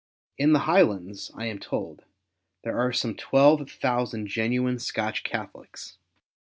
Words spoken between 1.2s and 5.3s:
I am told, there are some twelve thousand genuine Scotch